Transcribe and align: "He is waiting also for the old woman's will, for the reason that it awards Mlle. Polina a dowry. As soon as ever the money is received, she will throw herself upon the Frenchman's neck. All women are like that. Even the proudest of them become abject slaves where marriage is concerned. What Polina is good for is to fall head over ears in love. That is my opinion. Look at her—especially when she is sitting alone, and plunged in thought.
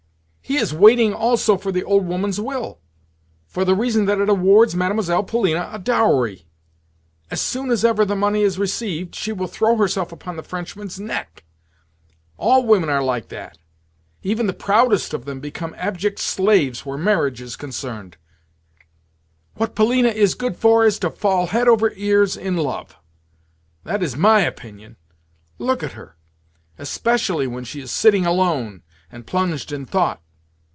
"He 0.43 0.57
is 0.57 0.73
waiting 0.73 1.13
also 1.13 1.55
for 1.55 1.71
the 1.71 1.85
old 1.85 2.05
woman's 2.05 2.37
will, 2.37 2.79
for 3.47 3.63
the 3.63 3.73
reason 3.73 4.03
that 4.03 4.19
it 4.19 4.27
awards 4.27 4.75
Mlle. 4.75 5.23
Polina 5.23 5.69
a 5.71 5.79
dowry. 5.79 6.45
As 7.29 7.39
soon 7.39 7.71
as 7.71 7.85
ever 7.85 8.03
the 8.03 8.17
money 8.17 8.41
is 8.41 8.59
received, 8.59 9.15
she 9.15 9.31
will 9.31 9.47
throw 9.47 9.77
herself 9.77 10.11
upon 10.11 10.35
the 10.35 10.43
Frenchman's 10.43 10.99
neck. 10.99 11.45
All 12.35 12.65
women 12.65 12.89
are 12.89 13.01
like 13.01 13.29
that. 13.29 13.59
Even 14.23 14.45
the 14.45 14.51
proudest 14.51 15.13
of 15.13 15.23
them 15.23 15.39
become 15.39 15.73
abject 15.77 16.19
slaves 16.19 16.85
where 16.85 16.97
marriage 16.97 17.39
is 17.39 17.55
concerned. 17.55 18.17
What 19.55 19.73
Polina 19.73 20.09
is 20.09 20.35
good 20.35 20.57
for 20.57 20.85
is 20.85 20.99
to 20.99 21.09
fall 21.11 21.45
head 21.47 21.69
over 21.69 21.93
ears 21.95 22.35
in 22.35 22.57
love. 22.57 22.97
That 23.85 24.03
is 24.03 24.17
my 24.17 24.41
opinion. 24.41 24.97
Look 25.57 25.81
at 25.81 25.93
her—especially 25.93 27.47
when 27.47 27.63
she 27.63 27.79
is 27.79 27.89
sitting 27.89 28.25
alone, 28.25 28.83
and 29.09 29.25
plunged 29.25 29.71
in 29.71 29.85
thought. 29.85 30.21